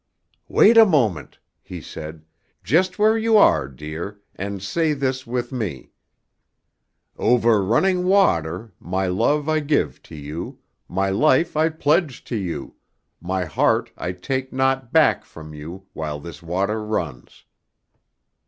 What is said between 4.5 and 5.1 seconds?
say